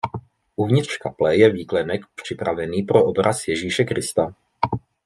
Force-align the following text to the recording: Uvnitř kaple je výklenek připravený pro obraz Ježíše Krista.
Uvnitř 0.55 0.97
kaple 0.97 1.37
je 1.37 1.51
výklenek 1.51 2.01
připravený 2.15 2.83
pro 2.83 3.03
obraz 3.05 3.47
Ježíše 3.47 3.83
Krista. 3.83 4.35